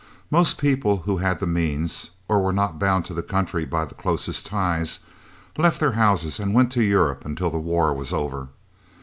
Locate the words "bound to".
2.79-3.13